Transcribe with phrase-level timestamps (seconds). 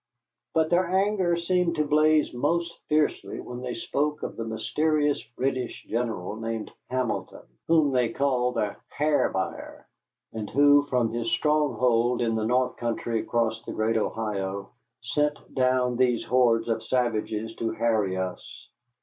[0.55, 5.85] But their anger seemed to blaze most fiercely when they spoke of a mysterious British
[5.87, 9.87] general named Hamilton, whom they called "the ha'r buyer,"
[10.33, 15.97] and who from his stronghold in the north country across the great Ohio sent down
[15.97, 18.69] these hordes of savages to harry us.